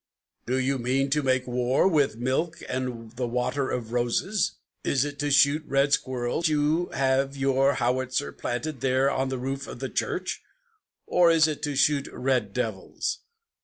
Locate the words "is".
4.83-5.05, 11.29-11.47